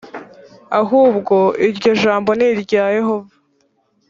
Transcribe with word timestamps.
ahubwo 0.79 1.35
iryo 1.67 1.91
jambo 2.01 2.29
ni 2.39 2.45
irya 2.51 2.83
yehova 2.97 3.35